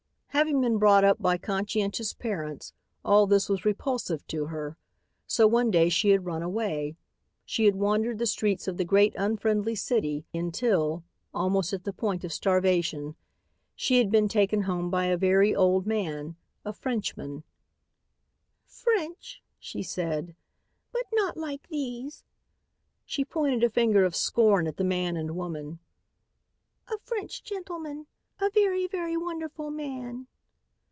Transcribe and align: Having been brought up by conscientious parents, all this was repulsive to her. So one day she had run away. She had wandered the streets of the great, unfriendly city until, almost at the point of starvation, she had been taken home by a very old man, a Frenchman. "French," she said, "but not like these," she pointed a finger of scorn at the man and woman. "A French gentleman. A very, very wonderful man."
Having 0.33 0.61
been 0.61 0.77
brought 0.79 1.03
up 1.03 1.21
by 1.21 1.37
conscientious 1.37 2.13
parents, 2.13 2.71
all 3.03 3.27
this 3.27 3.49
was 3.49 3.65
repulsive 3.65 4.25
to 4.27 4.45
her. 4.45 4.77
So 5.27 5.45
one 5.45 5.69
day 5.69 5.89
she 5.89 6.11
had 6.11 6.25
run 6.25 6.41
away. 6.41 6.95
She 7.45 7.65
had 7.65 7.75
wandered 7.75 8.17
the 8.17 8.25
streets 8.25 8.65
of 8.67 8.77
the 8.77 8.85
great, 8.85 9.13
unfriendly 9.17 9.75
city 9.75 10.25
until, 10.33 11.03
almost 11.33 11.73
at 11.73 11.83
the 11.83 11.91
point 11.91 12.23
of 12.23 12.31
starvation, 12.31 13.15
she 13.75 13.97
had 13.97 14.09
been 14.09 14.29
taken 14.29 14.61
home 14.63 14.89
by 14.89 15.07
a 15.07 15.17
very 15.17 15.53
old 15.53 15.85
man, 15.85 16.37
a 16.63 16.71
Frenchman. 16.73 17.43
"French," 18.65 19.43
she 19.59 19.83
said, 19.83 20.33
"but 20.93 21.05
not 21.11 21.35
like 21.35 21.67
these," 21.67 22.23
she 23.05 23.25
pointed 23.25 23.65
a 23.65 23.69
finger 23.69 24.05
of 24.05 24.15
scorn 24.15 24.65
at 24.65 24.77
the 24.77 24.85
man 24.85 25.17
and 25.17 25.35
woman. 25.35 25.79
"A 26.87 26.97
French 27.03 27.43
gentleman. 27.43 28.07
A 28.43 28.49
very, 28.49 28.87
very 28.87 29.15
wonderful 29.15 29.69
man." 29.69 30.25